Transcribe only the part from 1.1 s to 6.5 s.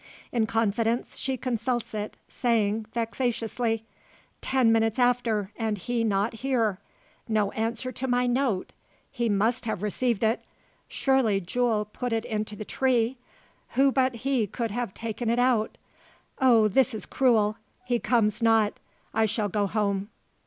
she consults it; saying vexatiously: "Ten minutes after, and he not